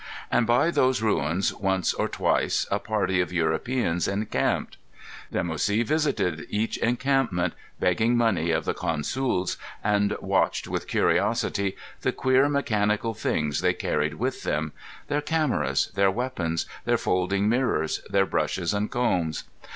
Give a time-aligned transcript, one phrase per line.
[0.31, 4.77] And by those ruins once or twice a party of Europeans encamped.
[5.31, 12.49] Dimoussi visited each encampment, begged money of the "consools," and watched with curiosity the queer
[12.49, 18.89] mechanical things they carried with them—their cameras, their weapons, their folding mirrors, their brushes and
[18.89, 19.43] combs.